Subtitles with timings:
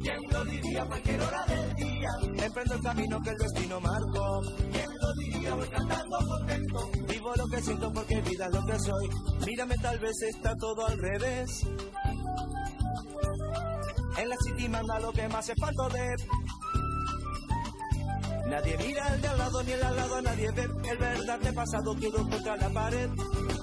[0.00, 2.08] ¿Quién lo diría cualquier hora del día?
[2.44, 4.42] Emprendo el camino que el destino marcó.
[4.70, 5.56] ¿Quién lo diría?
[7.62, 9.08] Siento porque vida es lo que soy.
[9.46, 11.66] Mírame, tal vez está todo al revés.
[14.18, 16.16] En la city manda lo que más espanto de.
[18.48, 21.96] Nadie mira al de al lado ni el al lado, nadie ve el verdadero pasado
[21.96, 23.08] quedó contra la pared.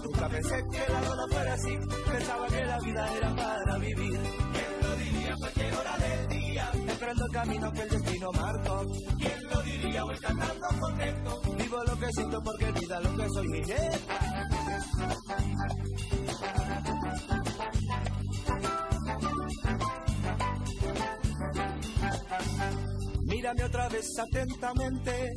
[0.04, 1.78] Nunca pensé que la vida fuera así,
[2.12, 4.20] pensaba que la vida era para vivir.
[4.20, 6.72] ¿Quién lo diría a cualquier hora del día?
[6.74, 8.86] Emprendo el camino que el destino marcó.
[9.20, 10.04] ¿Quién lo diría?
[10.04, 11.42] Voy cantando contento.
[11.58, 14.02] Vivo lo que siento porque lo que soy, Miguel.
[23.26, 25.34] Mírame otra vez atentamente.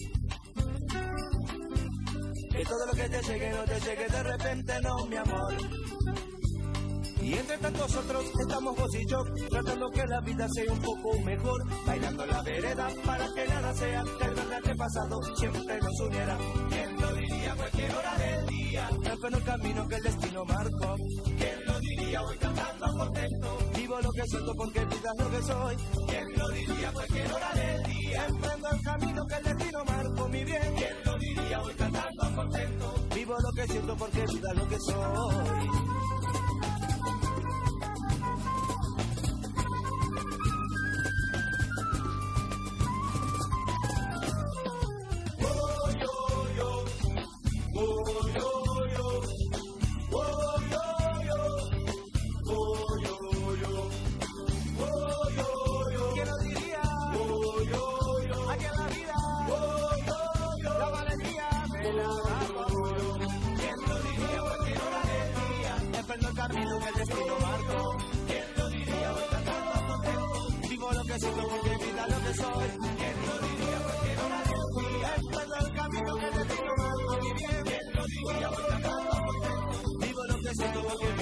[2.50, 5.54] Que todo lo que te llegue no te llegue de repente, no, mi amor.
[7.22, 11.18] Y entre tantos otros estamos vos y yo, tratando que la vida sea un poco
[11.20, 16.36] mejor, bailando la vereda para que nada sea el verdadero pasado siempre nos uniera.
[16.68, 18.88] ¿Quién lo diría cualquier hora del día?
[18.90, 20.96] Emprendo el camino que el destino marcó.
[21.24, 22.22] ¿Quién lo diría?
[22.22, 23.58] Voy cantando contento.
[23.76, 25.76] Vivo lo que siento porque vida es lo que soy.
[26.08, 28.26] ¿Quién lo diría cualquier hora del día?
[28.26, 30.74] Emprendo el camino que el destino marcó, mi bien.
[30.76, 31.58] ¿Quién lo diría?
[31.60, 32.94] Voy cantando contento.
[33.14, 35.91] Vivo lo que siento porque vida es lo que soy.
[71.22, 72.68] Que siento porque vida es lo que soy.
[72.98, 75.10] ¿Quién lo diría a cualquier hora del día?
[75.18, 77.62] Emprendo el camino que el destino marcó, mi bien.
[77.62, 78.48] ¿Quién lo diría?
[78.48, 79.98] Voy cantando contento.
[80.00, 81.21] Vivo lo que siento porque